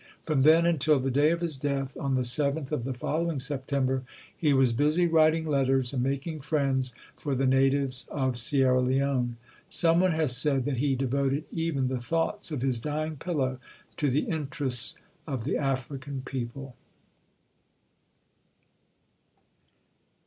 [0.23, 3.67] From then until the day of his death, on the seventh of the following Sep
[3.67, 4.01] tember,
[4.35, 9.37] he was busy writing letters and making friends for the natives of Sierra Leone.
[9.69, 13.59] Some one has said that he devoted even the thoughts of his dying pillow
[13.97, 16.75] to the interests of the African people.